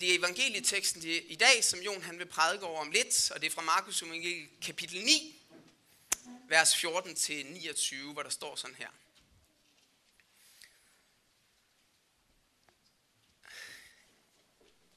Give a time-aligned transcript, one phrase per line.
[0.00, 3.46] Det er evangelieteksten i dag, som Jon han vil prædike over om lidt, og det
[3.46, 5.42] er fra Markus evangeliet kapitel 9,
[6.48, 8.88] vers 14-29, hvor der står sådan her.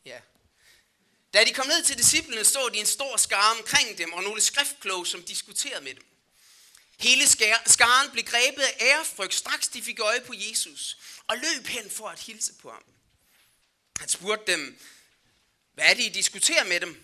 [0.06, 0.22] Ja.
[1.34, 4.42] Da de kom ned til disciplene, stod de en stor skare omkring dem, og nogle
[4.42, 6.06] skriftkloge, som diskuterede med dem.
[7.00, 7.28] Hele
[7.66, 10.98] skaren blev grebet af ærefrygt, straks de fik øje på Jesus,
[11.28, 12.84] og løb hen for at hilse på ham.
[14.02, 14.80] Han spurgte dem,
[15.74, 17.04] hvad er det, I diskuterer med dem?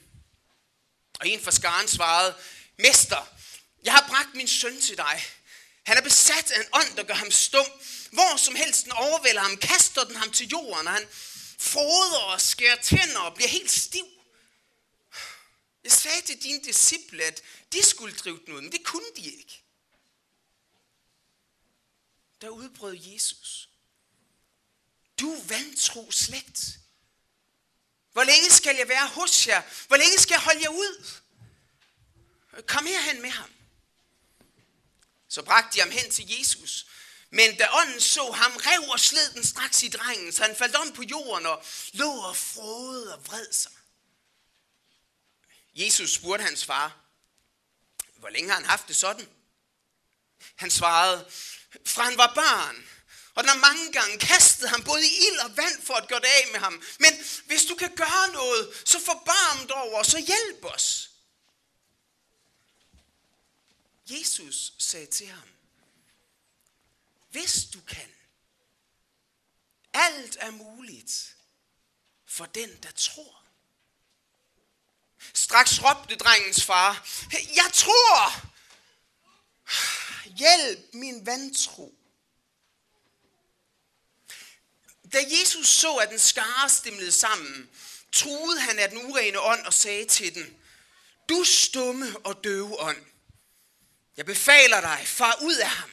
[1.20, 2.36] Og en fra skaren svarede,
[2.78, 3.28] Mester,
[3.84, 5.26] jeg har bragt min søn til dig.
[5.84, 7.66] Han er besat af en ånd, der gør ham stum.
[8.12, 11.08] Hvor som helst den overvælder ham, kaster den ham til jorden, og han
[11.58, 14.06] froder og skærer tænder og bliver helt stiv.
[15.84, 17.42] Jeg sagde til dine disciple, at
[17.74, 19.64] de skulle drive den ud, men det kunne de ikke.
[22.42, 23.70] Der udbrød Jesus.
[25.20, 26.80] Du vantro slægt.
[28.18, 29.62] Hvor længe skal jeg være hos jer?
[29.88, 31.12] Hvor længe skal jeg holde jer ud?
[32.68, 33.52] Kom herhen med ham.
[35.30, 36.86] Så bragte de ham hen til Jesus.
[37.30, 40.76] Men da ånden så ham, rev og sled den straks i drengen, så han faldt
[40.76, 43.72] om på jorden og lå og frode og vred sig.
[45.76, 46.98] Jesus spurgte hans far,
[48.16, 49.30] hvor længe har han haft det sådan?
[50.56, 51.32] Han svarede,
[51.86, 52.88] fra han var barn,
[53.38, 56.20] og den har mange gange kastet ham både i ild og vand for at gøre
[56.20, 56.84] det af med ham.
[57.00, 57.14] Men
[57.46, 61.10] hvis du kan gøre noget, så forbarm dig over, så hjælp os.
[64.08, 65.50] Jesus sagde til ham,
[67.30, 68.12] hvis du kan,
[69.94, 71.36] alt er muligt
[72.26, 73.44] for den, der tror.
[75.34, 78.48] Straks råbte drengens far, jeg tror!
[80.26, 81.97] Hjælp min vantro.
[85.14, 87.70] Da Jesus så, at den skare stemlede sammen,
[88.12, 90.58] truede han af den urene ånd og sagde til den,
[91.30, 93.06] du stumme og døve ånd,
[94.18, 95.90] jeg befaler dig, far ud af ham,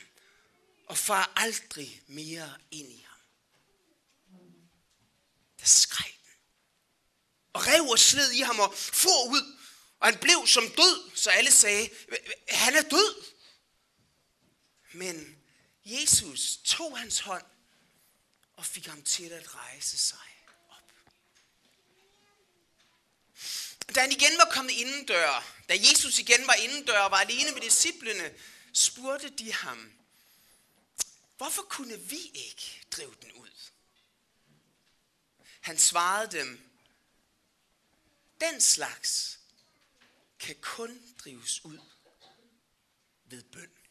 [0.87, 3.19] og far aldrig mere ind i ham.
[5.61, 6.33] Der skreg den,
[7.53, 9.57] og rev og sled i ham og for ud,
[10.01, 11.91] og han blev som død, så alle sagde,
[12.49, 13.25] han er død.
[14.93, 15.39] Men
[15.85, 17.45] Jesus tog hans hånd
[18.57, 20.19] og fik ham til at rejse sig
[20.71, 20.93] op.
[23.95, 27.61] Da han igen var kommet indendør, da Jesus igen var indendør og var alene med
[27.61, 28.35] disciplene,
[28.73, 29.93] spurgte de ham,
[31.37, 33.51] hvorfor kunne vi ikke drive den ud?
[35.61, 36.71] Han svarede dem,
[38.41, 39.39] den slags
[40.39, 41.79] kan kun drives ud
[43.25, 43.84] ved bøn.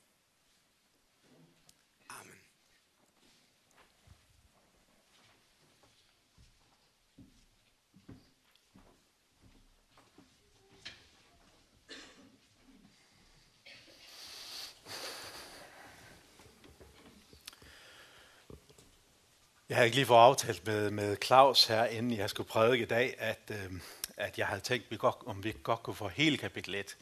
[19.74, 22.88] Jeg havde ikke lige fået aftalt med, med Claus her, inden jeg skulle prædike i
[22.88, 23.72] dag, at, øh,
[24.18, 26.98] at jeg havde tænkt, vi godt, om vi godt kunne få hele kapitel 1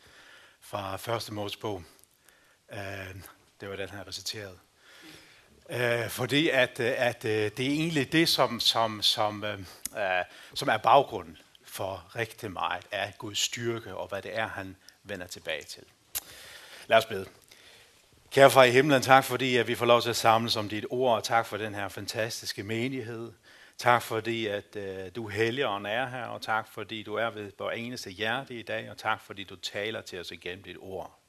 [0.61, 1.83] fra første Mosebog.
[2.73, 3.15] Øh,
[3.61, 4.59] det var den her reciteret.
[5.69, 9.59] Øh, fordi at, øh, at øh, det er egentlig det, som, som, som, øh,
[9.97, 14.75] øh, som er baggrunden for rigtig meget af Guds styrke, og hvad det er, han
[15.03, 15.83] vender tilbage til.
[16.87, 17.25] Lad os bede.
[18.31, 20.85] Kære far i himlen, tak fordi at vi får lov til at samles om dit
[20.89, 23.31] ord, og tak for den her fantastiske menighed.
[23.77, 27.77] Tak fordi, at uh, du helligånd er her, og tak fordi du er ved vores
[27.77, 31.19] eneste hjerte i dag, og tak fordi du taler til os igennem dit ord.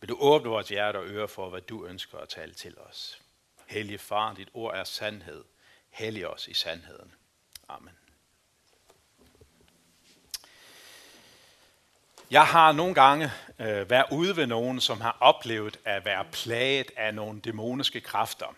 [0.00, 3.20] Vil du åbne vores hjerte og øre for, hvad du ønsker at tale til os.
[3.66, 5.44] Hellige far, dit ord er sandhed.
[5.90, 7.14] Hellig os i sandheden.
[7.68, 7.92] Amen.
[12.30, 13.30] Jeg har nogle gange
[13.60, 18.54] øh, være ude ved nogen, som har oplevet at være plaget af nogle dæmoniske kræfter.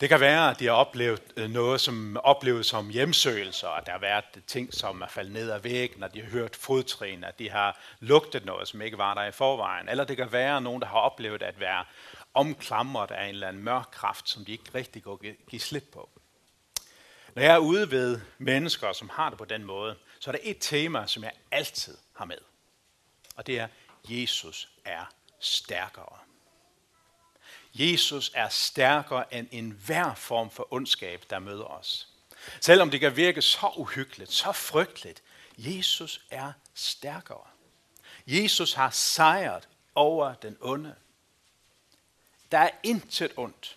[0.00, 3.92] Det kan være, at de har oplevet øh, noget, som oplevet som hjemsøgelser, at der
[3.92, 7.38] har været ting, som er faldet ned ad væggen, at de har hørt fodtrin, at
[7.38, 9.88] de har lugtet noget, som ikke var der i forvejen.
[9.88, 11.84] Eller det kan være nogen, der har oplevet at være
[12.34, 15.20] omklamret af en eller anden mørk kraft, som de ikke rigtig går
[15.50, 16.08] give slip på.
[17.34, 20.40] Når jeg er ude ved mennesker, som har det på den måde, så er der
[20.42, 22.38] et tema, som jeg altid har med
[23.36, 23.68] og det er,
[24.08, 25.04] Jesus er
[25.40, 26.18] stærkere.
[27.74, 32.08] Jesus er stærkere end enhver form for ondskab, der møder os.
[32.60, 35.22] Selvom det kan virke så uhyggeligt, så frygteligt,
[35.58, 37.46] Jesus er stærkere.
[38.26, 40.94] Jesus har sejret over den onde.
[42.52, 43.76] Der er intet ondt.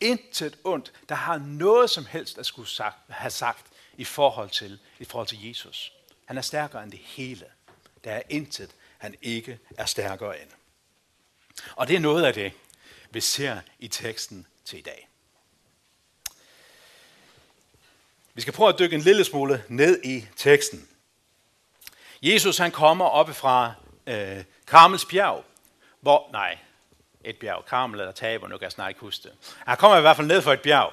[0.00, 3.66] Intet ondt, der har noget som helst at skulle sagt, have sagt
[3.96, 5.92] i forhold til, i forhold til Jesus.
[6.24, 7.46] Han er stærkere end det hele.
[8.04, 10.50] Der er intet, han ikke er stærkere end.
[11.76, 12.52] Og det er noget af det,
[13.10, 15.08] vi ser i teksten til i dag.
[18.34, 20.88] Vi skal prøve at dykke en lille smule ned i teksten.
[22.22, 23.74] Jesus han kommer oppe fra
[24.06, 25.44] øh, Karmels bjerg,
[26.00, 26.58] hvor, nej,
[27.24, 29.32] et bjerg, Karmel eller Taber, nu kan jeg snart ikke huske det.
[29.66, 30.92] Han kommer i hvert fald ned fra et bjerg,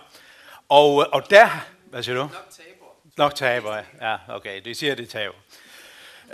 [0.70, 1.50] og, og der,
[1.86, 2.22] hvad siger du?
[2.22, 2.86] Nok taber.
[3.18, 5.36] Nok taber, ja, okay, det siger det taber.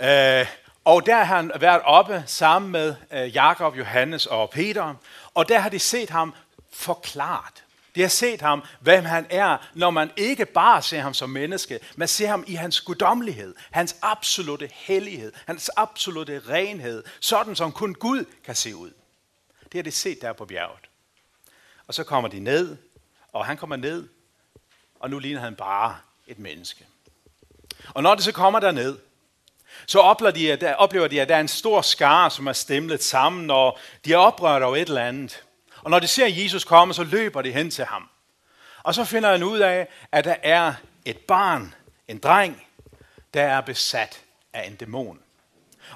[0.00, 0.46] Øh,
[0.90, 4.94] og der har han været oppe sammen med øh, Jakob, Johannes og Peter,
[5.34, 6.34] og der har de set ham
[6.72, 7.64] forklaret.
[7.94, 11.78] De har set ham, hvem han er, når man ikke bare ser ham som menneske,
[11.96, 17.94] man ser ham i hans guddommelighed, hans absolute hellighed, hans absolute renhed, sådan som kun
[17.94, 18.90] Gud kan se ud.
[19.62, 20.88] Det har de set der på bjerget.
[21.86, 22.76] Og så kommer de ned,
[23.32, 24.08] og han kommer ned,
[25.00, 25.96] og nu ligner han bare
[26.26, 26.86] et menneske.
[27.94, 28.98] Og når det så kommer derned,
[29.86, 32.52] så oplever de, at der, oplever de, at der er en stor skare, som er
[32.52, 35.44] stemlet sammen, og de er oprørt over et eller andet.
[35.82, 38.08] Og når de ser Jesus komme, så løber de hen til ham.
[38.82, 40.74] Og så finder han ud af, at der er
[41.04, 41.74] et barn,
[42.08, 42.66] en dreng,
[43.34, 44.20] der er besat
[44.52, 45.18] af en dæmon.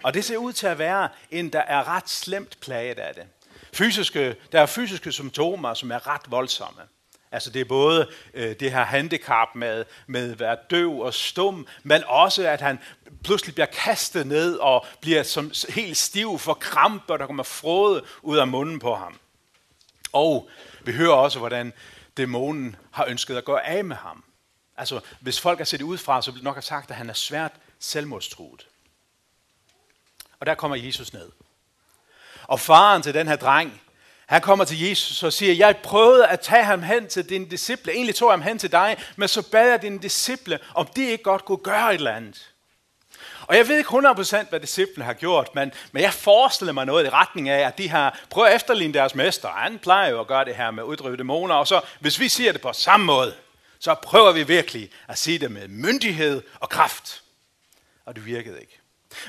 [0.02, 3.24] Og det ser ud til at være en, der er ret slemt plaget af det.
[3.72, 6.80] Fysiske, der er fysiske symptomer, som er ret voldsomme.
[7.32, 11.66] Altså det er både øh, det her handicap med, med at være døv og stum,
[11.82, 12.78] men også at han
[13.24, 18.02] pludselig bliver kastet ned og bliver som helt stiv for kramper, og der kommer frode
[18.22, 19.18] ud af munden på ham.
[20.12, 20.48] Og
[20.84, 21.72] vi hører også, hvordan
[22.16, 24.24] dæmonen har ønsket at gå af med ham.
[24.76, 27.14] Altså, hvis folk har set det udefra, så vil nok have sagt, at han er
[27.14, 28.66] svært selvmordstruet.
[30.40, 31.30] Og der kommer Jesus ned.
[32.42, 33.80] Og faren til den her dreng,
[34.26, 37.92] han kommer til Jesus og siger, jeg prøvede at tage ham hen til dine disciple.
[37.92, 41.10] Egentlig tog jeg ham hen til dig, men så bad jeg dine disciple, om de
[41.10, 42.53] ikke godt kunne gøre et eller andet.
[43.46, 47.06] Og jeg ved ikke 100% hvad disciplene har gjort, men, men jeg forestiller mig noget
[47.06, 49.48] i retning af, at de har prøvet at efterligne deres mester.
[49.48, 52.52] Han plejer jo at gøre det her med uddrive dæmoner, og så hvis vi siger
[52.52, 53.34] det på samme måde,
[53.78, 57.22] så prøver vi virkelig at sige det med myndighed og kraft.
[58.04, 58.80] Og det virkede ikke.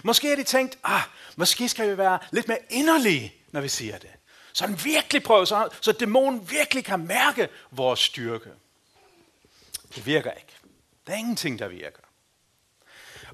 [0.03, 1.01] Måske har de tænkt, ah,
[1.35, 4.09] måske skal vi være lidt mere inderlige, når vi siger det.
[4.53, 8.49] Så han virkelig prøver, så, så dæmonen virkelig kan mærke vores styrke.
[9.95, 10.53] Det virker ikke.
[11.07, 12.04] Der er ingenting, der virker.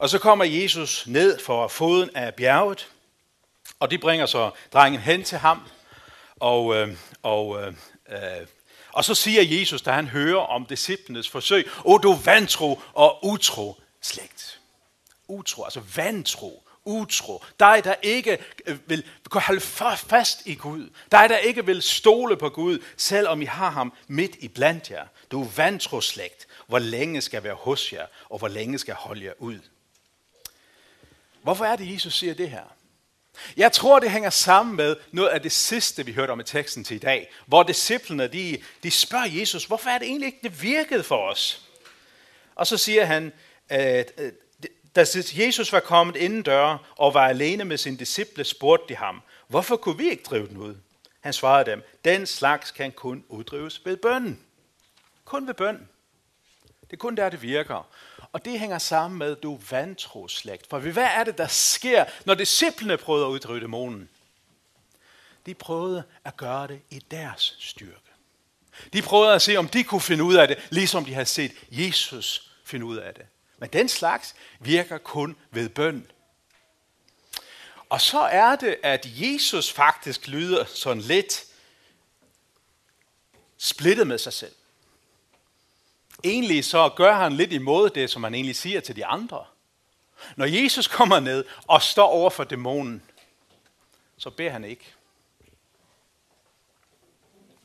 [0.01, 2.87] Og så kommer Jesus ned for foden af bjerget,
[3.79, 5.61] og de bringer så drengen hen til ham.
[6.35, 7.73] Og, øh, og, øh,
[8.09, 8.47] øh,
[8.91, 13.81] og så siger Jesus, da han hører om disciplenes forsøg, O du vantro og utro
[14.01, 14.59] slægt.
[15.27, 17.43] Utro, altså vantro, utro.
[17.59, 19.61] Dig, der ikke øh, vil holde
[19.97, 20.89] fast i Gud.
[21.11, 25.05] Dig, der ikke vil stole på Gud, selvom I har ham midt i blandt jer.
[25.31, 26.47] Du er vantro slægt.
[26.67, 29.59] Hvor længe skal være hos jer, og hvor længe skal holde jer ud?
[31.43, 32.63] Hvorfor er det, Jesus siger det her?
[33.57, 36.83] Jeg tror, det hænger sammen med noget af det sidste, vi hørte om i teksten
[36.83, 40.61] til i dag, hvor disciplene, de, de spørger Jesus, hvorfor er det egentlig ikke, det
[40.61, 41.61] virkede for os?
[42.55, 43.33] Og så siger han,
[43.69, 44.11] at
[44.95, 49.21] da Jesus var kommet inden døre og var alene med sine disciple, spurgte de ham,
[49.47, 50.75] hvorfor kunne vi ikke drive den ud?
[51.21, 54.39] Han svarede dem, den slags kan kun uddrives ved bønden.
[55.25, 55.89] Kun ved bønden.
[56.81, 57.87] Det er kun der, det virker.
[58.33, 60.67] Og det hænger sammen med, du vantro vantroslægt.
[60.69, 64.09] For hvad er det, der sker, når disciplene prøvede at uddrive dæmonen?
[65.45, 68.11] De prøvede at gøre det i deres styrke.
[68.93, 71.51] De prøvede at se, om de kunne finde ud af det, ligesom de havde set
[71.71, 73.25] Jesus finde ud af det.
[73.57, 76.11] Men den slags virker kun ved bøn.
[77.89, 81.45] Og så er det, at Jesus faktisk lyder sådan lidt
[83.57, 84.55] splittet med sig selv
[86.23, 89.45] egentlig så gør han lidt imod det, som han egentlig siger til de andre.
[90.35, 93.03] Når Jesus kommer ned og står over for dæmonen,
[94.17, 94.93] så beder han ikke.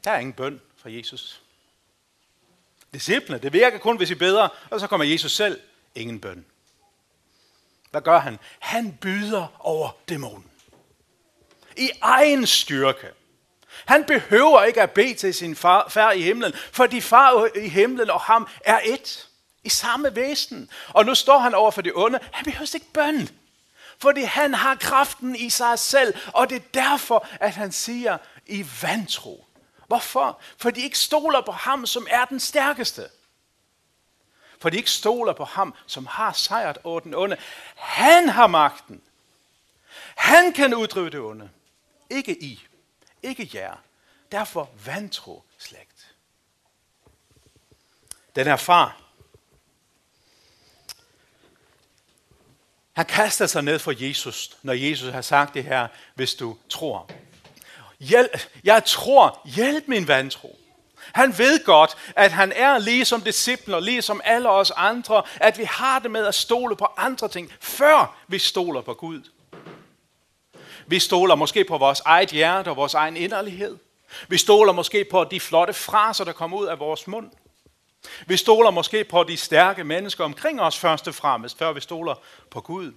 [0.04, 1.42] Der er ingen bøn fra Jesus.
[2.94, 5.60] Disciplene, det virker kun, hvis I beder, og så kommer Jesus selv.
[5.94, 6.44] Ingen bøn.
[7.90, 8.38] Hvad gør han?
[8.58, 10.50] Han byder over dæmonen.
[11.76, 13.12] I egen styrke.
[13.84, 18.10] Han behøver ikke at bede til sin far, far i himlen, fordi far i himlen
[18.10, 19.28] og ham er et.
[19.64, 20.70] I samme væsen.
[20.88, 22.18] Og nu står han over for det onde.
[22.32, 23.28] Han behøver ikke bøn.
[23.98, 26.14] Fordi han har kraften i sig selv.
[26.32, 29.46] Og det er derfor, at han siger i vantro.
[29.86, 30.40] Hvorfor?
[30.58, 33.08] Fordi de ikke stoler på ham, som er den stærkeste.
[34.60, 37.36] For de ikke stoler på ham, som har sejret over den onde.
[37.76, 39.02] Han har magten.
[40.16, 41.50] Han kan uddrive det onde.
[42.10, 42.66] Ikke I.
[43.22, 43.76] Ikke jer.
[44.32, 46.12] Derfor vantro slægt.
[48.36, 49.06] Den her far,
[52.96, 57.10] Han kaster sig ned for Jesus, når Jesus har sagt det her, hvis du tror.
[58.00, 60.58] Hjælp, jeg tror, hjælp min vantro.
[61.12, 65.98] Han ved godt, at han er ligesom discipler, ligesom alle os andre, at vi har
[65.98, 69.22] det med at stole på andre ting, før vi stoler på Gud.
[70.86, 73.76] Vi stoler måske på vores eget hjerte og vores egen inderlighed.
[74.28, 77.30] Vi stoler måske på de flotte fraser, der kommer ud af vores mund.
[78.26, 82.14] Vi stoler måske på de stærke mennesker omkring os først og fremmest, før vi stoler
[82.50, 82.92] på Gud.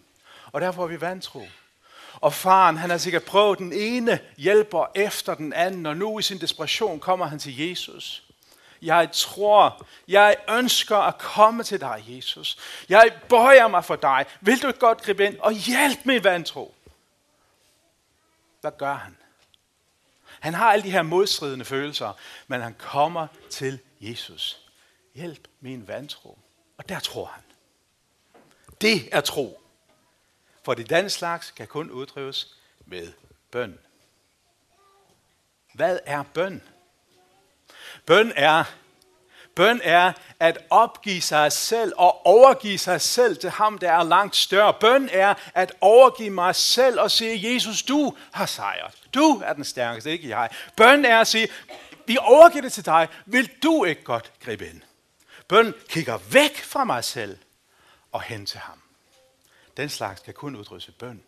[0.51, 1.47] Og derfor er vi vantro.
[2.13, 6.21] Og faren, han har sikkert prøvet den ene hjælper efter den anden, og nu i
[6.21, 8.23] sin desperation kommer han til Jesus.
[8.81, 12.57] Jeg tror, jeg ønsker at komme til dig, Jesus.
[12.89, 14.25] Jeg bøjer mig for dig.
[14.41, 16.75] Vil du godt gribe ind og hjælpe mig, vantro?
[18.61, 19.17] Hvad gør han?
[20.39, 22.13] Han har alle de her modstridende følelser,
[22.47, 24.61] men han kommer til Jesus.
[25.15, 26.39] Hjælp min vantro.
[26.77, 27.43] Og der tror han.
[28.81, 29.61] Det er tro.
[30.63, 33.13] For det den slags kan kun uddrives med
[33.51, 33.79] bøn.
[35.73, 36.61] Hvad er bøn?
[38.05, 38.63] Bøn er,
[39.55, 44.35] bøn er at opgive sig selv og overgive sig selv til ham, der er langt
[44.35, 44.73] større.
[44.73, 48.93] Bøn er at overgive mig selv og sige, Jesus, du har sejret.
[49.13, 50.49] Du er den stærkeste, ikke jeg.
[50.77, 51.47] Bøn er at sige,
[52.07, 53.07] vi overgiver det til dig.
[53.25, 54.81] Vil du ikke godt gribe ind?
[55.47, 57.37] Bøn kigger væk fra mig selv
[58.11, 58.81] og hen til ham.
[59.77, 61.23] Den slags kan kun udrysse bøn.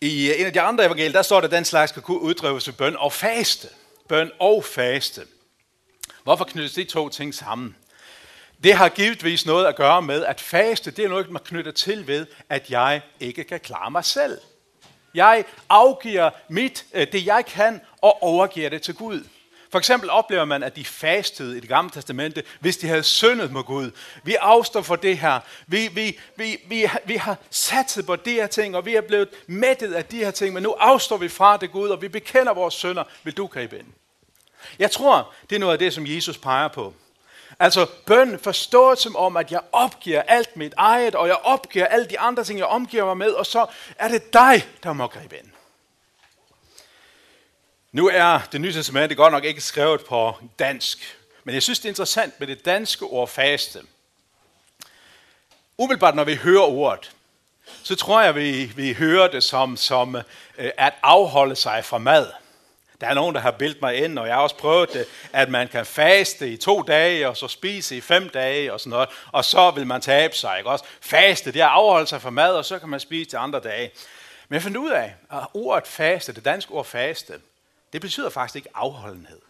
[0.00, 2.18] I øh, en af de andre evangelier, der står der, at den slags kan kun
[2.18, 3.68] udrives bøn og faste.
[4.08, 5.26] Bøn og faste.
[6.22, 7.76] Hvorfor knyttes de to ting sammen?
[8.64, 12.06] Det har givetvis noget at gøre med, at faste, det er noget, man knytter til
[12.06, 14.38] ved, at jeg ikke kan klare mig selv.
[15.14, 19.24] Jeg afgiver mit, øh, det jeg kan, og overgiver det til Gud.
[19.70, 23.52] For eksempel oplever man, at de fastede i det gamle testamente, hvis de havde syndet
[23.52, 23.90] mod Gud.
[24.22, 25.40] Vi afstår for det her.
[25.66, 29.28] Vi, vi, vi, vi, vi har satset på de her ting, og vi er blevet
[29.46, 32.54] mættet af de her ting, men nu afstår vi fra det Gud, og vi bekender
[32.54, 33.04] vores synder.
[33.24, 33.86] Vil du gribe ind?
[34.78, 36.94] Jeg tror, det er noget af det, som Jesus peger på.
[37.58, 42.06] Altså bøn forstået som om, at jeg opgiver alt mit eget, og jeg opgiver alle
[42.06, 43.66] de andre ting, jeg omgiver mig med, og så
[43.98, 45.50] er det dig, der må gribe ind.
[47.92, 51.84] Nu er det nye testamente godt nok ikke skrevet på dansk, men jeg synes, det
[51.84, 53.82] er interessant med det danske ord faste.
[55.78, 57.12] Umiddelbart, når vi hører ordet,
[57.82, 60.16] så tror jeg, vi, vi hører det som, som
[60.58, 62.30] øh, at afholde sig fra mad.
[63.00, 65.48] Der er nogen, der har bildt mig ind, og jeg har også prøvet det, at
[65.48, 69.08] man kan faste i to dage, og så spise i fem dage, og sådan noget,
[69.32, 70.58] og så vil man tabe sig.
[70.58, 70.70] Ikke?
[70.70, 73.36] Også faste, det er at afholde sig fra mad, og så kan man spise til
[73.36, 73.90] andre dage.
[74.48, 77.40] Men jeg fandt ud af, at ordet faste, det danske ord faste,
[77.92, 79.40] det betyder faktisk ikke afholdenhed.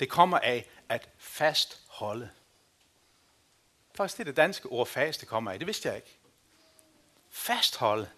[0.00, 2.30] Det kommer af at fastholde.
[3.94, 5.58] Faktisk det, det danske ord faste kommer af.
[5.58, 6.16] Det vidste jeg ikke.
[7.30, 8.08] Fastholde.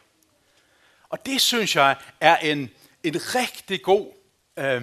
[1.09, 2.71] Og det synes jeg er en,
[3.03, 4.13] en rigtig god,
[4.57, 4.83] øh,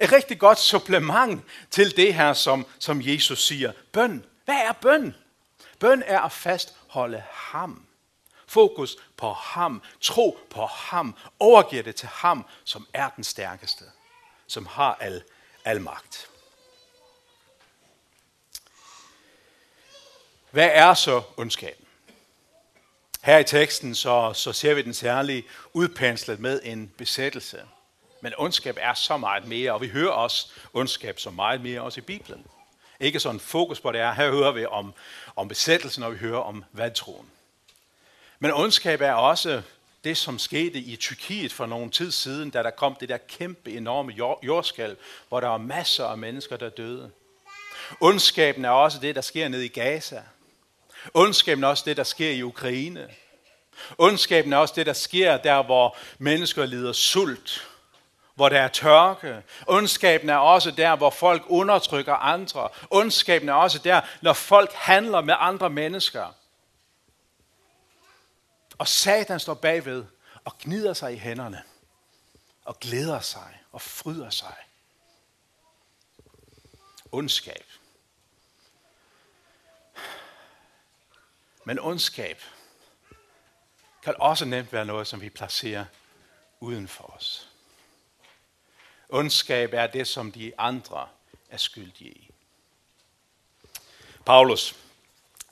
[0.00, 3.72] et rigtig godt supplement til det her, som, som Jesus siger.
[3.92, 4.24] Bøn.
[4.44, 5.14] Hvad er bøn?
[5.78, 7.86] Bøn er at fastholde ham.
[8.46, 9.82] Fokus på ham.
[10.00, 11.16] Tro på ham.
[11.38, 13.84] Overgive det til ham, som er den stærkeste.
[14.46, 15.22] Som har al,
[15.64, 16.30] al magt.
[20.50, 21.86] Hvad er så ondskaben?
[23.22, 27.64] Her i teksten så, så ser vi den særlige udpenslet med en besættelse.
[28.26, 32.00] Men ondskab er så meget mere, og vi hører også ondskab så meget mere også
[32.00, 32.46] i Bibelen.
[33.00, 34.12] Ikke sådan fokus på det er.
[34.12, 34.94] Her hører vi om,
[35.36, 37.26] om besættelsen, og vi hører om vadtroen.
[38.38, 39.62] Men ondskab er også
[40.04, 43.70] det, som skete i Tyrkiet for nogle tid siden, da der kom det der kæmpe,
[43.70, 44.96] enorme jordskælv,
[45.28, 47.10] hvor der var masser af mennesker, der døde.
[48.00, 50.22] Ondskaben er også det, der sker nede i Gaza.
[51.14, 53.08] Ondskaben er også det, der sker i Ukraine.
[53.98, 57.66] Ondskaben er også det, der sker der, hvor mennesker lider sult,
[58.36, 59.42] hvor der er tørke.
[59.66, 62.68] Ondskaben er også der, hvor folk undertrykker andre.
[62.90, 66.34] Ondskaben er også der, når folk handler med andre mennesker.
[68.78, 70.04] Og Satan står bagved
[70.44, 71.62] og gnider sig i hænderne
[72.64, 74.56] og glæder sig og fryder sig.
[77.12, 77.64] Ondskab.
[81.64, 82.42] Men ondskab
[84.02, 85.84] kan også nemt være noget, som vi placerer
[86.60, 87.55] uden for os.
[89.08, 91.08] Ondskab er det, som de andre
[91.50, 92.30] er skyldige i.
[94.26, 94.76] Paulus,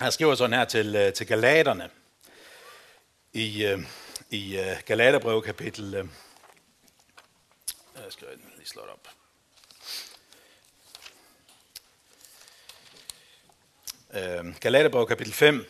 [0.01, 1.91] han skriver sådan her til, øh, til Galaterne,
[3.33, 3.79] i, øh,
[4.31, 5.95] i øh, Galaterbrev kapitel...
[7.95, 9.09] Jeg skal lige slå det op.
[14.15, 15.67] Øh, Galaterbrev kapitel 5,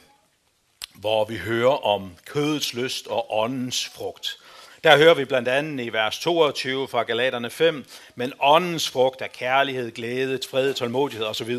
[0.94, 4.43] hvor vi hører om kødets lyst og åndens frugt.
[4.84, 9.26] Der hører vi blandt andet i vers 22 fra Galaterne 5, men åndens frugt er
[9.26, 11.58] kærlighed, glæde, fred, tålmodighed osv.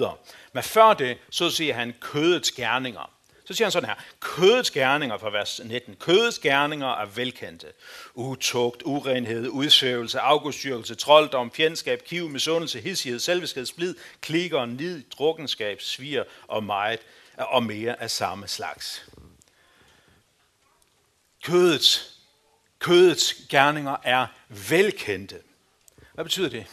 [0.54, 3.12] Men før det, så siger han kødets gerninger.
[3.46, 5.96] Så siger han sådan her, kødets gerninger fra vers 19.
[5.96, 7.68] Kødets gerninger er velkendte.
[8.14, 16.24] Utugt, urenhed, udsvævelse, afgudstyrkelse, trolddom, fjendskab, kiv, misundelse, hissighed, selvbesked, splid, klikker, nid, drukkenskab, svir
[16.48, 17.00] og meget
[17.38, 19.06] og mere af samme slags.
[21.44, 22.15] Kødets,
[22.80, 25.42] kødets gerninger er velkendte.
[26.14, 26.66] Hvad betyder det?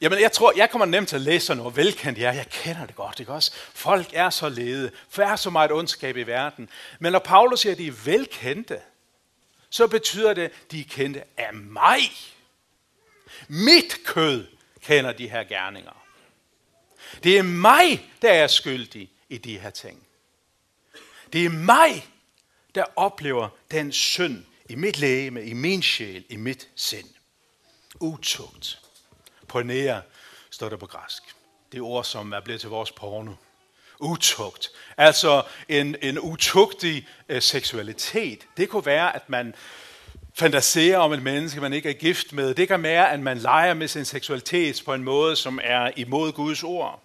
[0.00, 2.18] Jamen, jeg tror, jeg kommer nemt til at læse sådan noget velkendt.
[2.18, 3.52] Ja, jeg kender det godt, ikke også?
[3.74, 4.90] Folk er så lede.
[5.08, 6.68] For er så meget ondskab i verden.
[6.98, 8.80] Men når Paulus siger, at de er velkendte,
[9.70, 12.00] så betyder det, at de er kendte af mig.
[13.48, 14.46] Mit kød
[14.80, 16.04] kender de her gerninger.
[17.22, 20.06] Det er mig, der er skyldig i de her ting.
[21.32, 22.06] Det er mig,
[22.74, 27.08] der oplever den synd i mit læge, i min sjæl, i mit sind.
[28.00, 28.80] Utugt
[29.48, 30.02] pornere,
[30.50, 31.22] står der på græsk.
[31.72, 33.32] Det ord, som er blevet til vores porno.
[33.98, 34.70] Utugt.
[34.96, 38.46] Altså en, en utugtig øh, seksualitet.
[38.56, 39.54] Det kunne være, at man
[40.34, 42.54] fantaserer om et menneske, man ikke er gift med.
[42.54, 46.32] Det kan være, at man leger med sin seksualitet på en måde, som er imod
[46.32, 47.02] Guds ord.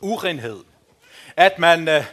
[0.00, 0.64] Urenhed.
[1.36, 2.04] At man øh, Øh,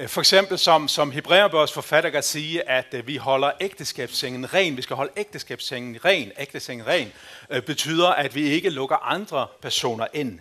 [0.00, 4.76] Øh, for eksempel som, som Hebræerbørns forfatter kan sige, at øh, vi holder ægteskabssengen ren.
[4.76, 6.32] Vi skal holde ægteskabssengen ren.
[6.38, 7.12] Ægteskabssengen ren
[7.50, 10.38] øh, betyder, at vi ikke lukker andre personer ind.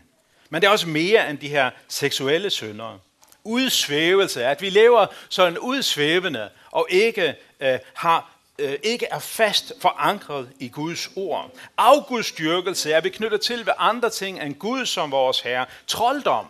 [0.49, 2.99] Men det er også mere end de her seksuelle synder.
[3.43, 8.31] Udsvævelse, at vi lever sådan udsvævende og ikke øh, har
[8.83, 11.51] ikke er fast forankret i Guds ord.
[11.77, 15.65] Afgudstyrkelse er vi knyttet til ved andre ting end Gud som vores Herre.
[15.87, 16.45] Trolddom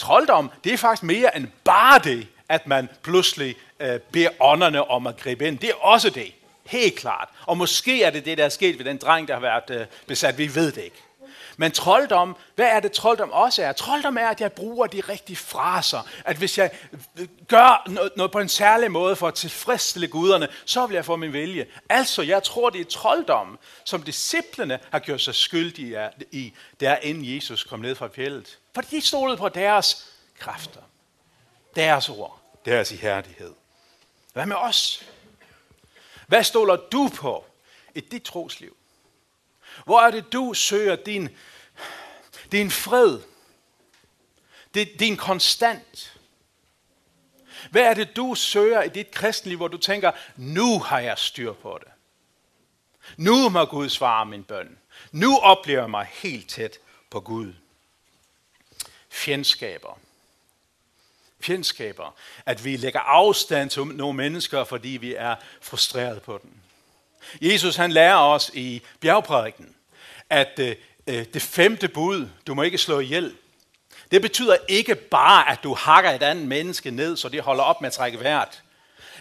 [0.00, 5.06] trolddom, det er faktisk mere end bare det, at man pludselig øh, beder ånderne om
[5.06, 5.58] at gribe ind.
[5.58, 6.32] Det er også det.
[6.66, 7.28] Helt klart.
[7.46, 9.86] Og måske er det det, der er sket ved den dreng, der har været øh,
[10.06, 10.38] besat.
[10.38, 11.02] Vi ved det ikke.
[11.60, 13.72] Men trolddom, hvad er det trolddom også er?
[13.72, 16.08] Trolddom er, at jeg bruger de rigtige fraser.
[16.24, 16.70] At hvis jeg
[17.18, 21.16] øh, gør noget, på en særlig måde for at tilfredsstille guderne, så vil jeg få
[21.16, 21.66] min vilje.
[21.88, 27.34] Altså, jeg tror, det er trolddom, som disciplene har gjort sig skyldige i, der inden
[27.34, 28.58] Jesus kom ned fra fjellet.
[28.74, 30.06] For de stolede på deres
[30.38, 30.80] kræfter,
[31.76, 33.52] deres ord, deres ihærdighed.
[34.32, 35.04] Hvad med os?
[36.26, 37.44] Hvad stoler du på
[37.94, 38.76] i dit trosliv?
[39.84, 41.28] Hvor er det, du søger din,
[42.52, 43.20] din fred?
[44.74, 46.18] Din konstant?
[47.70, 51.52] Hvad er det, du søger i dit kristenliv, hvor du tænker, nu har jeg styr
[51.52, 51.88] på det?
[53.16, 54.78] Nu må Gud svare min bøn.
[55.12, 56.78] Nu oplever jeg mig helt tæt
[57.10, 57.52] på Gud
[59.10, 59.98] fjendskaber.
[61.40, 62.14] Fjendskaber.
[62.46, 66.59] At vi lægger afstand til nogle mennesker, fordi vi er frustreret på dem.
[67.40, 69.74] Jesus han lærer os i bjergprædiken,
[70.30, 73.36] at øh, øh, det femte bud, du må ikke slå ihjel,
[74.10, 77.80] det betyder ikke bare, at du hakker et andet menneske ned, så det holder op
[77.80, 78.62] med at trække vejret.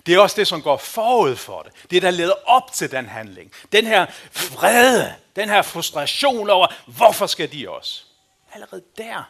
[0.05, 1.91] Det er også det, som går forud for det.
[1.91, 3.51] Det, der leder op til den handling.
[3.71, 4.05] Den her
[4.53, 8.03] vrede, den her frustration over, hvorfor skal de også?
[8.53, 9.23] Allerede der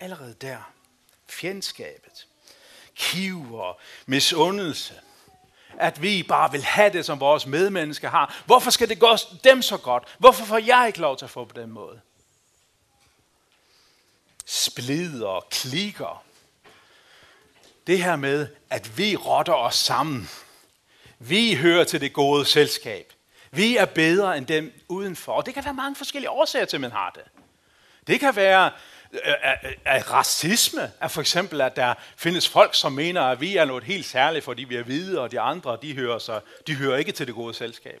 [0.00, 0.72] allerede der.
[1.28, 2.26] Fjendskabet,
[2.94, 4.94] kiver, misundelse,
[5.80, 8.42] at vi bare vil have det, som vores medmennesker har.
[8.46, 10.04] Hvorfor skal det gå dem så godt?
[10.18, 12.00] Hvorfor får jeg ikke lov til at få på den måde?
[14.44, 16.24] Splider, klikker.
[17.86, 20.30] Det her med, at vi rotter os sammen.
[21.18, 23.12] Vi hører til det gode selskab.
[23.50, 25.32] Vi er bedre end dem udenfor.
[25.32, 27.22] Og det kan være mange forskellige årsager til, at man har det.
[28.06, 28.70] Det kan være,
[29.22, 33.64] af, af racisme, er for eksempel, at der findes folk, som mener, at vi er
[33.64, 36.96] noget helt særligt, fordi vi er hvide, og de andre, de hører, sig, de hører
[36.96, 38.00] ikke til det gode selskab.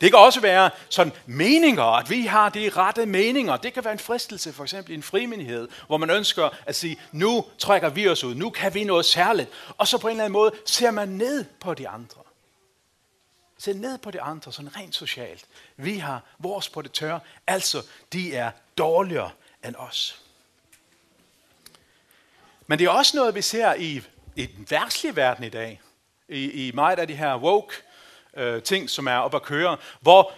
[0.00, 3.56] Det kan også være sådan meninger, at vi har de rette meninger.
[3.56, 7.00] Det kan være en fristelse, for eksempel i en frimindighed, hvor man ønsker at sige,
[7.12, 9.50] nu trækker vi os ud, nu kan vi noget særligt.
[9.78, 12.20] Og så på en eller anden måde ser man ned på de andre.
[13.58, 15.44] Ser ned på de andre, sådan rent socialt.
[15.76, 19.30] Vi har vores på det tørre, altså de er dårligere
[19.64, 20.22] end os.
[22.66, 24.02] Men det er også noget, vi ser i,
[24.36, 25.80] i den værtslige verden i dag.
[26.28, 27.74] I, i meget af de her woke
[28.36, 30.32] øh, ting, som er op at køre, hvor,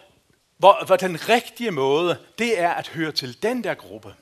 [0.56, 4.14] hvor, hvor den rigtige måde, det er at høre til den der gruppe.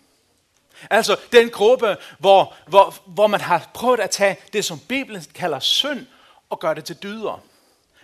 [0.90, 5.60] Altså den gruppe, hvor, hvor, hvor man har prøvet at tage det, som Bibelen kalder
[5.60, 6.06] synd,
[6.50, 7.42] og gøre det til dyder.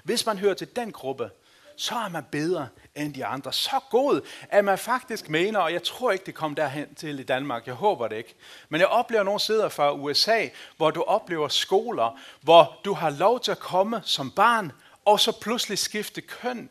[0.04, 1.30] Hvis man hører til den gruppe,
[1.78, 3.52] så er man bedre end de andre.
[3.52, 7.22] Så god, at man faktisk mener, og jeg tror ikke, det kommer derhen til i
[7.22, 8.34] Danmark, jeg håber det ikke.
[8.68, 13.40] Men jeg oplever nogle steder fra USA, hvor du oplever skoler, hvor du har lov
[13.40, 14.72] til at komme som barn,
[15.04, 16.70] og så pludselig skifte køn,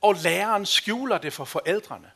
[0.00, 2.10] og læreren skjuler det for forældrene.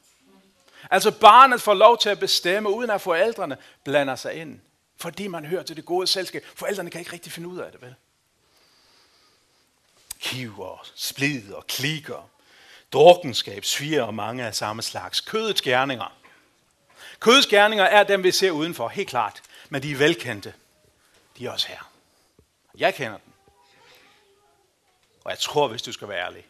[0.90, 4.61] Altså barnet får lov til at bestemme, uden at forældrene blander sig ind.
[5.01, 6.44] Fordi man hører til det gode selskab.
[6.55, 7.94] Forældrene kan ikke rigtig finde ud af det, vel?
[10.20, 12.31] Kiver, splid og klikker.
[12.92, 15.20] Drukkenskab, sviger og mange af samme slags.
[15.20, 16.16] Kødets gerninger.
[17.20, 19.42] Kødets gerninger er dem, vi ser udenfor, helt klart.
[19.68, 20.55] Men de er velkendte.
[21.38, 21.92] De er også her.
[22.74, 23.33] Jeg kender dem.
[25.24, 26.46] Og jeg tror, hvis du skal være ærlig,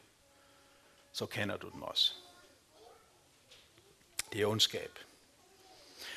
[1.12, 2.12] så kender du dem også.
[4.33, 4.98] Det er ondskab.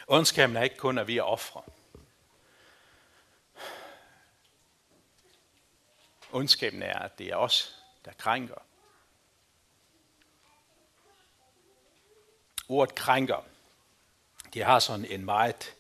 [0.07, 1.62] Ondskaben er ikke kun, at vi er ofre.
[6.32, 8.62] Ondskaben er, at det er os, der krænker.
[12.70, 13.44] Ordet krænker,
[14.54, 15.76] det har sådan en meget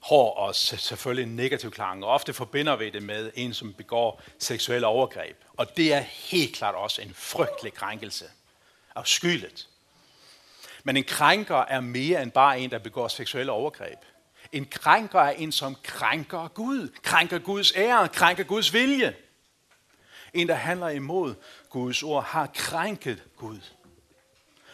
[0.00, 2.04] hård og selvfølgelig en negativ klang.
[2.04, 5.36] Og ofte forbinder vi det med en, som begår seksuelle overgreb.
[5.56, 8.30] Og det er helt klart også en frygtelig krænkelse.
[8.94, 9.68] Afskyeligt.
[10.84, 13.98] Men en krænker er mere end bare en, der begår seksuelle overgreb.
[14.54, 19.16] En krænker er en, som krænker Gud, krænker Guds ære, krænker Guds vilje.
[20.34, 21.34] En, der handler imod
[21.70, 23.58] Guds ord, har krænket Gud.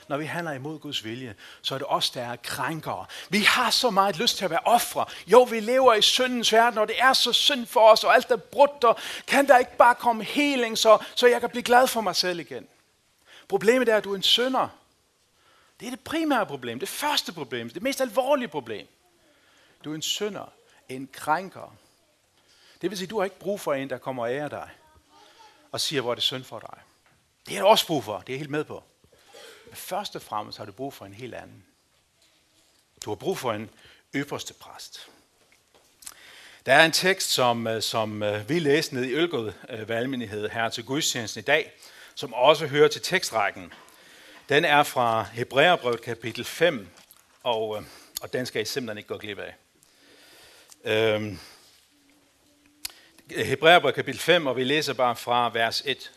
[0.09, 3.07] Når vi handler imod Guds vilje, så er det os, der er krænkere.
[3.29, 5.05] Vi har så meget lyst til at være ofre.
[5.27, 8.31] Jo, vi lever i syndens verden, og det er så synd for os, og alt
[8.31, 11.87] er brudt, og kan der ikke bare komme heling, så, så jeg kan blive glad
[11.87, 12.67] for mig selv igen.
[13.49, 14.69] Problemet er, at du er en synder.
[15.81, 18.87] Det er det primære problem, det første problem, det mest alvorlige problem.
[19.85, 20.53] Du er en synder,
[20.89, 21.77] en krænker.
[22.83, 24.71] Det vil sige, du har ikke brug for en, der kommer og ærer dig
[25.73, 26.79] og siger, hvor det synd for dig.
[27.47, 28.83] Det er du også brug for, det er jeg helt med på.
[29.67, 31.65] Men først og fremmest har du brug for en helt anden.
[33.05, 33.71] Du har brug for en
[34.15, 35.09] øverste præst.
[36.67, 40.49] Der er en tekst, som, øh, som øh, vi læste ned i Ølgod øh, valgmenighed
[40.49, 41.73] her til gudstjenesten i dag,
[42.15, 43.73] som også hører til tekstrækken.
[44.49, 46.89] Den er fra Hebræerbrevet kapitel 5,
[47.43, 47.85] og,
[48.23, 49.55] og den skal I simpelthen ikke gå glip af.
[50.85, 51.39] Øhm,
[53.31, 56.13] Hebræerbrevet kapitel 5, og vi læser bare fra vers 1.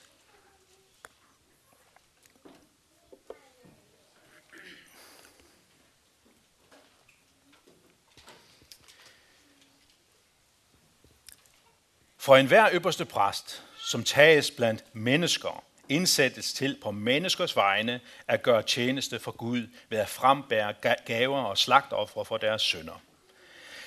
[12.17, 18.63] For enhver øverste præst, som tages blandt mennesker, indsættes til på menneskers vegne at gøre
[18.63, 23.01] tjeneste for Gud ved at frembære gaver og slagtoffre for deres sønder.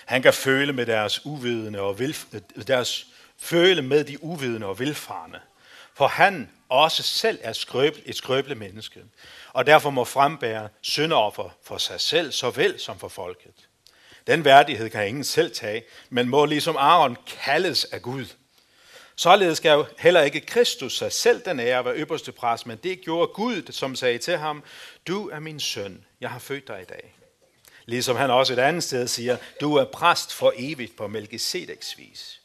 [0.07, 2.16] Han kan føle med deres uvidende og vil,
[2.66, 3.07] deres
[3.38, 5.40] føle med de uvidende og velfarne.
[5.95, 9.01] For han også selv er skrøbel, et skrøbeligt menneske,
[9.53, 13.55] og derfor må frembære synderoffer for sig selv, såvel som for folket.
[14.27, 18.27] Den værdighed kan ingen selv tage, men må ligesom Aaron kaldes af Gud.
[19.16, 23.01] Således skal jo heller ikke Kristus sig selv den ære være øverste præst, men det
[23.01, 24.62] gjorde Gud, som sagde til ham,
[25.07, 27.16] du er min søn, jeg har født dig i dag.
[27.87, 32.40] Ligesom han også et andet sted siger, du er præst for evigt på Melchizedeks vis.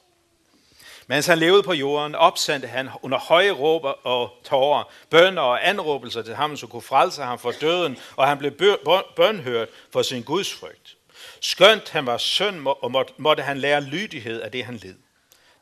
[1.07, 6.21] Mens han levede på jorden, opsendte han under høje råber og tårer, bønder og anråbelser
[6.21, 8.51] til ham, som kunne frelse ham for døden, og han blev
[9.15, 10.97] bønhørt for sin gudsfrygt.
[11.41, 14.95] Skønt han var søn, og måtte han lære lydighed af det, han led.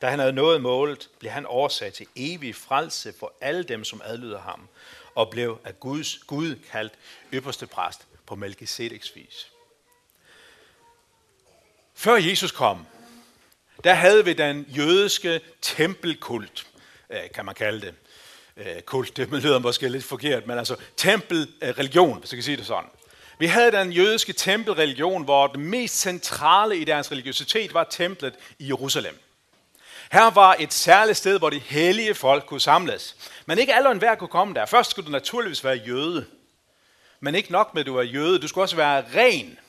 [0.02, 4.02] Da han havde nået målet, blev han årsag til evig frelse for alle dem, som
[4.06, 4.68] adlyder ham,
[5.16, 6.94] og blev af Guds Gud kaldt
[7.34, 9.52] ypperste præst på Melchizedeks vis.
[12.00, 12.86] Før Jesus kom,
[13.84, 16.68] der havde vi den jødiske tempelkult,
[17.36, 17.94] kan man kalde det.
[18.58, 22.66] Øh, kult, det lyder måske lidt forkert, men altså tempelreligion, hvis jeg kan sige det
[22.66, 22.90] sådan.
[23.40, 28.68] Vi havde den jødiske tempelreligion, hvor det mest centrale i deres religiøsitet var templet i
[28.68, 29.20] Jerusalem.
[30.12, 33.16] Her var et særligt sted, hvor de hellige folk kunne samles.
[33.46, 34.66] Men ikke alle og enhver kunne komme der.
[34.66, 36.26] Først skulle du naturligvis være jøde.
[37.20, 38.40] Men ikke nok med, at du var jøde.
[38.40, 39.60] Du skulle også være ren.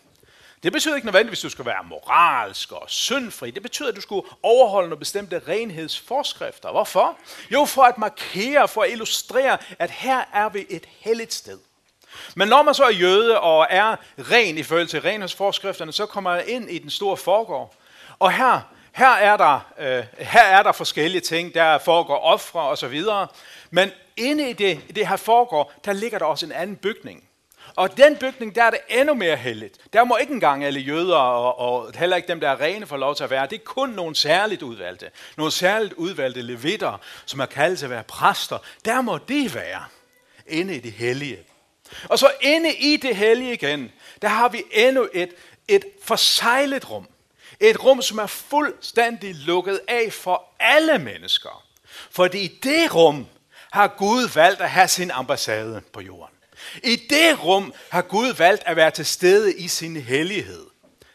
[0.62, 3.50] Det betyder ikke nødvendigvis, at du skal være moralsk og syndfri.
[3.50, 6.70] Det betyder, at du skulle overholde nogle bestemte renhedsforskrifter.
[6.70, 7.18] Hvorfor?
[7.52, 11.58] Jo, for at markere, for at illustrere, at her er vi et helligt sted.
[12.34, 16.34] Men når man så er jøde og er ren i forhold til renhedsforskrifterne, så kommer
[16.34, 17.74] man ind i den store forgård.
[18.18, 18.60] Og her,
[18.92, 23.28] her, er der, øh, her er der forskellige ting, der foregår ofre og så videre.
[23.70, 27.24] Men inde i det, i det her foregår, der ligger der også en anden bygning.
[27.76, 29.78] Og den bygning, der er det endnu mere heldigt.
[29.92, 32.96] Der må ikke engang alle jøder, og, og heller ikke dem, der er rene, få
[32.96, 33.46] lov til at være.
[33.46, 35.10] Det er kun nogle særligt udvalgte.
[35.36, 38.58] Nogle særligt udvalgte levitter, som er kaldt til at være præster.
[38.84, 39.84] Der må det være.
[40.46, 41.38] inde i det hellige.
[42.08, 45.30] Og så inde i det hellige igen, der har vi endnu et,
[45.68, 47.08] et forsejlet rum.
[47.60, 51.64] Et rum, som er fuldstændig lukket af for alle mennesker.
[52.10, 53.26] Fordi i det rum
[53.70, 56.34] har Gud valgt at have sin ambassade på jorden.
[56.84, 60.66] I det rum har Gud valgt at være til stede i sin hellighed.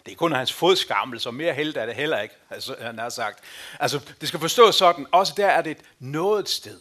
[0.06, 3.10] Det er kun hans fodskammel, så mere held er det heller ikke, altså, han har
[3.10, 3.40] sagt.
[3.80, 6.80] Altså, det skal forstås sådan, også der er det et noget sted.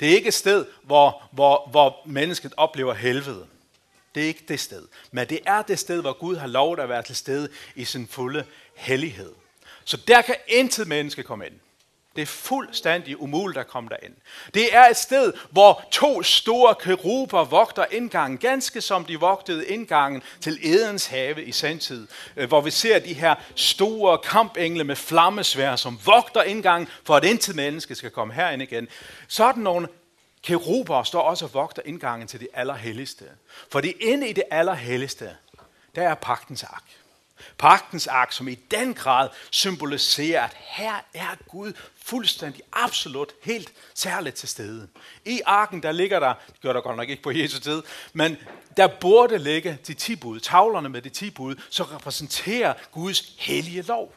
[0.00, 3.46] Det er ikke et sted, hvor, hvor, hvor mennesket oplever helvede.
[4.14, 4.82] Det er ikke det sted.
[5.10, 8.08] Men det er det sted, hvor Gud har lovet at være til stede i sin
[8.08, 9.32] fulde hellighed.
[9.84, 11.54] Så der kan intet menneske komme ind.
[12.16, 14.14] Det er fuldstændig umuligt at komme derind.
[14.54, 20.22] Det er et sted, hvor to store keruber vogter indgangen, ganske som de vogtede indgangen
[20.40, 25.76] til Edens have i sandtid, øh, hvor vi ser de her store kampengle med flammesvær,
[25.76, 28.88] som vogter indgangen, for at intet menneske skal komme herind igen.
[29.28, 29.88] Sådan nogle
[30.42, 33.24] keruber står også og vogter indgangen til det allerhelligste.
[33.70, 35.36] Fordi inde i det allerhelligste,
[35.94, 36.84] der er pagtens ark.
[37.58, 41.72] Pagtens ark, som i den grad symboliserer, at her er Gud
[42.04, 44.88] fuldstændig, absolut, helt særligt til stede.
[45.24, 48.36] I arken, der ligger der, det gør der godt nok ikke på Jesu tid, men
[48.76, 53.82] der burde ligge de ti bud, tavlerne med de ti bud, som repræsenterer Guds hellige
[53.82, 54.14] lov.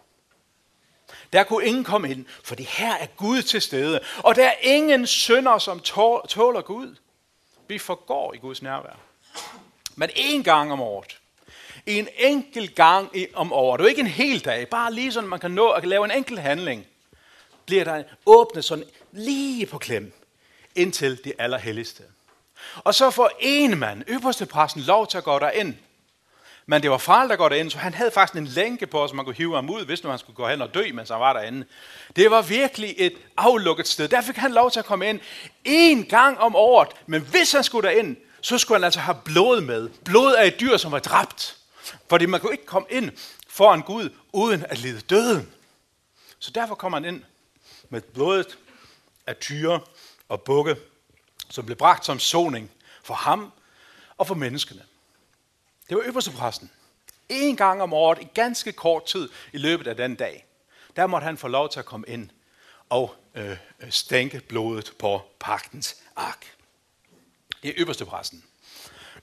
[1.34, 4.00] Der kunne ingen komme ind, for det her er Gud til stede.
[4.18, 5.80] Og der er ingen synder, som
[6.28, 6.96] tåler Gud.
[7.68, 9.00] Vi forgår i Guds nærvær.
[9.96, 11.20] Men en gang om året,
[11.86, 15.40] en enkelt gang om året, det er ikke en hel dag, bare lige sådan, man
[15.40, 16.86] kan nå at lave en enkelt handling,
[17.66, 20.14] bliver der åbnet sådan lige på klem,
[20.76, 22.04] indtil det allerhelligste.
[22.76, 25.76] Og så får en mand, øverste præsten, lov til at gå derind.
[26.66, 29.16] Men det var far, der går derind, så han havde faktisk en lænke på, så
[29.16, 31.20] man kunne hive ham ud, hvis nu han skulle gå hen og dø, mens han
[31.20, 31.66] var derinde.
[32.16, 34.08] Det var virkelig et aflukket sted.
[34.08, 35.20] Der fik han lov til at komme ind
[35.64, 36.90] en gang om året.
[37.06, 39.90] Men hvis han skulle derind, så skulle han altså have blod med.
[39.90, 41.58] Blod af et dyr, som var dræbt.
[42.10, 43.12] Fordi man kunne ikke komme ind
[43.48, 45.54] foran Gud, uden at lide døden.
[46.40, 47.24] Så derfor kom han ind
[47.90, 48.58] med blodet
[49.28, 49.82] af tyre
[50.30, 50.76] og bukke,
[51.50, 52.72] som blev bragt som soning
[53.04, 53.52] for ham
[54.18, 54.86] og for menneskene.
[55.90, 56.72] Det var øverstepræsten.
[57.30, 60.46] En gang om året, i ganske kort tid i løbet af den dag,
[60.96, 62.30] der måtte han få lov til at komme ind
[62.90, 63.58] og øh,
[63.90, 66.56] stænke blodet på pagtens ark.
[67.64, 68.44] Det er øverste præsten.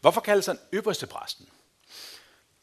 [0.01, 1.48] Hvorfor kaldes han øverste præsten?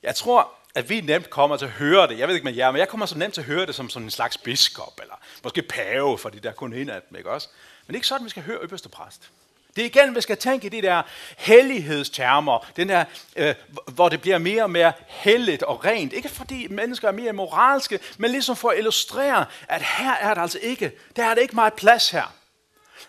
[0.03, 2.19] Jeg tror, at vi nemt kommer til at høre det.
[2.19, 3.89] Jeg ved ikke med jer, men jeg kommer så nemt til at høre det som
[3.89, 7.49] sådan en slags biskop, eller måske pave, fordi der kun en af dem, ikke også?
[7.87, 9.29] Men det er ikke sådan, vi skal høre øverste præst.
[9.75, 11.01] Det er igen, vi skal tænke i de der
[11.37, 13.55] hellighedstermer, den der, øh,
[13.87, 16.13] hvor det bliver mere og mere helligt og rent.
[16.13, 20.41] Ikke fordi mennesker er mere moralske, men ligesom for at illustrere, at her er der
[20.41, 22.33] altså ikke, der er der ikke meget plads her.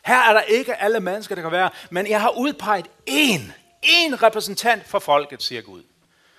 [0.05, 3.40] Her er der ikke alle mennesker, der kan være, men jeg har udpeget én,
[3.85, 5.83] én repræsentant for folket, siger Gud.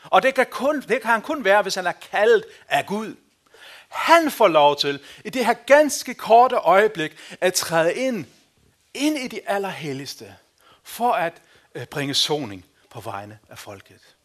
[0.03, 3.15] Og det kan, kun, det kan han kun være, hvis han er kaldet af Gud.
[3.89, 8.25] Han får lov til, i det her ganske korte øjeblik, at træde ind,
[8.93, 10.35] ind i det allerhelligste,
[10.83, 11.33] for at
[11.75, 14.15] øh, bringe soning på vegne af folket.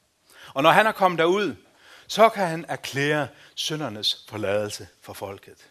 [0.54, 1.54] Og når han er kommet derud,
[2.06, 5.66] så kan han erklære syndernes forladelse for folket.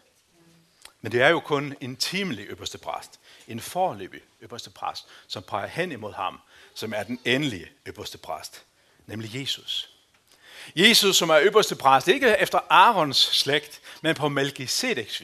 [1.00, 5.66] Men det er jo kun en timelig øverste præst, en forløbig øverste præst, som peger
[5.66, 6.40] hen imod ham,
[6.74, 8.64] som er den endelige øverste præst,
[9.06, 9.95] nemlig Jesus.
[10.76, 15.22] Jesus, som er øverste præst, ikke efter Arons slægt, men på Melchizedeks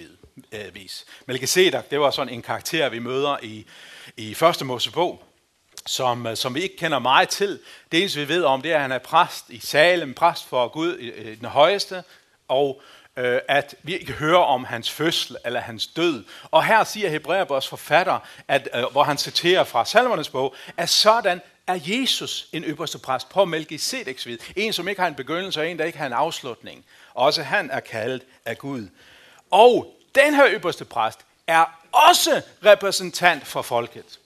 [0.52, 1.04] øh, vis.
[1.26, 3.66] Melchizedek, det var sådan en karakter, vi møder i,
[4.16, 5.24] i første Mosebog,
[5.86, 7.60] som, øh, som vi ikke kender meget til.
[7.92, 10.68] Det eneste, vi ved om, det er, at han er præst i Salem, præst for
[10.68, 12.04] Gud i den højeste,
[12.48, 12.82] og
[13.16, 16.24] øh, at vi ikke hører om hans fødsel eller hans død.
[16.50, 21.40] Og her siger Hebræerbos forfatter, at, øh, hvor han citerer fra Salmernes bog, at sådan
[21.66, 24.38] er Jesus en øverste præst på Melchizedeks vid.
[24.56, 26.84] En, som ikke har en begyndelse, og en, der ikke har en afslutning.
[27.14, 28.88] Også han er kaldet af Gud.
[29.50, 34.18] Og den her øverste præst er også repræsentant for folket.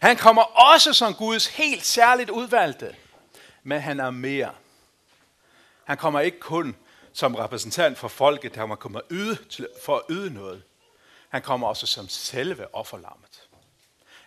[0.00, 2.96] Han kommer også som Guds helt særligt udvalgte,
[3.62, 4.50] men han er mere.
[5.84, 6.76] Han kommer ikke kun
[7.12, 10.62] som repræsentant for folket, der kommer yde til, for at yde noget.
[11.28, 13.35] Han kommer også som selve offerlammet.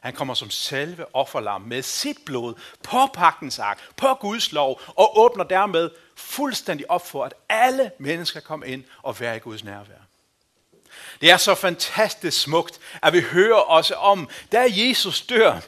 [0.01, 5.19] Han kommer som selve offerlam med sit blod på pagtens ark, på Guds lov, og
[5.19, 9.95] åbner dermed fuldstændig op for, at alle mennesker kommer ind og være i Guds nærvær.
[11.21, 15.59] Det er så fantastisk smukt, at vi hører også om, da Jesus dør,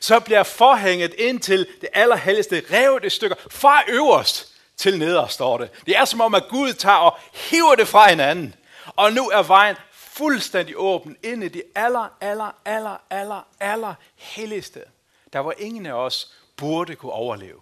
[0.00, 5.58] så bliver forhænget ind til det allerhelligste revet et stykker fra øverst til nederst, står
[5.58, 5.70] det.
[5.86, 8.54] Det er som om, at Gud tager og hiver det fra hinanden.
[8.86, 9.76] Og nu er vejen
[10.16, 14.84] fuldstændig åben ind i det aller, aller, aller, aller, aller helligste.
[15.32, 17.60] der hvor ingen af os burde kunne overleve.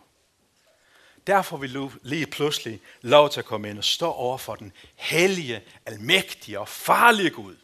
[1.26, 4.72] Derfor vil du lige pludselig lov til at komme ind og stå over for den
[4.94, 7.56] hellige, almægtige og farlige Gud.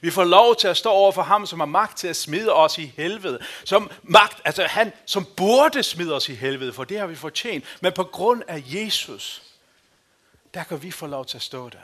[0.00, 2.52] Vi får lov til at stå over for ham, som har magt til at smide
[2.52, 3.38] os i helvede.
[3.64, 7.64] Som magt, altså han, som burde smide os i helvede, for det har vi fortjent.
[7.80, 9.42] Men på grund af Jesus,
[10.54, 11.78] der kan vi få lov til at stå der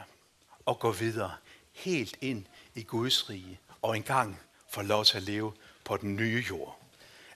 [0.67, 1.33] og gå videre
[1.75, 5.53] helt ind i Guds rige og engang får lov til at leve
[5.85, 6.79] på den nye jord.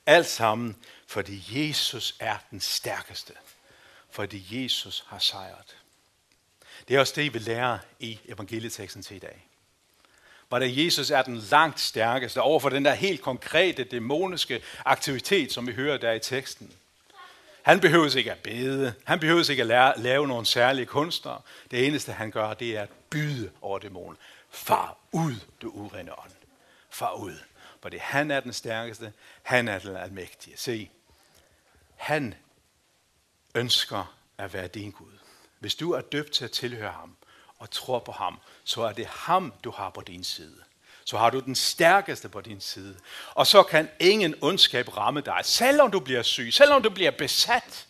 [0.06, 3.32] Alt sammen, fordi Jesus er den stærkeste.
[4.10, 5.76] Fordi Jesus har sejret.
[6.88, 9.44] Det er også det, vi lærer i evangelieteksten til i dag.
[10.48, 15.66] Hvordan Jesus er den langt stærkeste over for den der helt konkrete dæmoniske aktivitet, som
[15.66, 16.72] vi hører der i teksten.
[17.62, 18.94] Han behøver ikke at bede.
[19.04, 21.44] Han behøver ikke at lære, lave nogle særlige kunster.
[21.70, 24.16] Det eneste, han gør, det er at byde over dæmonen.
[24.50, 26.32] Far ud, du urene ånd.
[26.90, 27.38] Far ud.
[27.82, 29.12] For det han er den stærkeste.
[29.42, 30.56] Han er den almægtige.
[30.56, 30.90] Se,
[31.96, 32.34] han
[33.54, 35.12] ønsker at være din Gud.
[35.58, 37.16] Hvis du er døbt til at tilhøre ham
[37.58, 40.62] og tror på ham, så er det ham, du har på din side.
[41.04, 42.98] Så har du den stærkeste på din side.
[43.34, 47.86] Og så kan ingen ondskab ramme dig, selvom du bliver syg, selvom du bliver besat.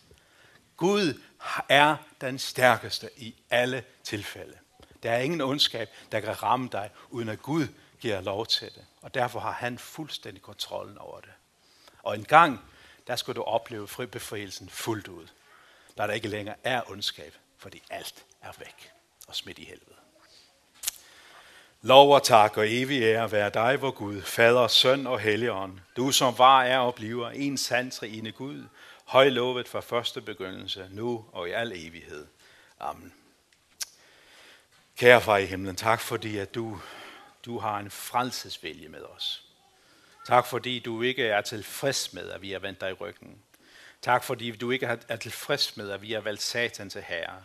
[0.77, 1.21] Gud
[1.69, 4.57] er den stærkeste i alle tilfælde.
[5.03, 7.67] Der er ingen ondskab, der kan ramme dig, uden at Gud
[7.99, 8.85] giver lov til det.
[9.01, 11.31] Og derfor har han fuldstændig kontrollen over det.
[12.03, 12.61] Og en gang,
[13.07, 15.27] der skal du opleve fribefrielsen fuldt ud.
[15.97, 18.91] Der der ikke længere er ondskab, fordi alt er væk
[19.27, 19.95] og smidt i helvede.
[21.81, 25.79] Lov og tak og evig ære være dig, vor Gud, Fader, Søn og Helligånd.
[25.97, 28.63] Du som var, er og bliver en sand trine Gud,
[29.05, 32.27] højlovet fra første begyndelse, nu og i al evighed.
[32.79, 33.13] Amen.
[34.99, 36.81] Kære far i himlen, tak fordi at du,
[37.45, 39.43] du har en frelsesvilje med os.
[40.27, 43.41] Tak fordi du ikke er tilfreds med, at vi har vendt dig i ryggen.
[44.01, 47.43] Tak fordi du ikke er tilfreds med, at vi har valgt satan til herre.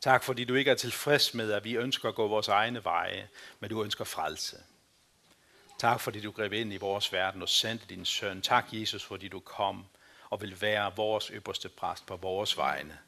[0.00, 3.28] Tak fordi du ikke er tilfreds med, at vi ønsker at gå vores egne veje,
[3.60, 4.56] men du ønsker frelse.
[5.78, 8.42] Tak fordi du greb ind i vores verden og sendte din søn.
[8.42, 9.84] Tak Jesus fordi du kom
[10.30, 12.98] og vil være vores øverste præst på vores vegne.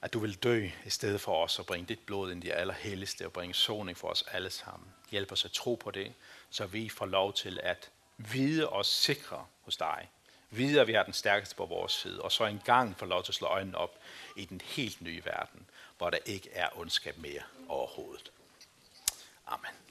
[0.00, 2.54] At du vil dø i stedet for os og bringe dit blod ind i det
[2.54, 4.88] allerhelligste og bringe soning for os alle sammen.
[5.10, 6.12] Hjælp os at tro på det,
[6.50, 10.08] så vi får lov til at vide os sikre hos dig.
[10.50, 13.30] Vide, at vi har den stærkeste på vores side, og så engang få lov til
[13.30, 13.98] at slå øjnene op
[14.36, 15.66] i den helt nye verden
[15.98, 18.32] hvor der ikke er ondskab mere overhovedet.
[19.46, 19.87] Amen.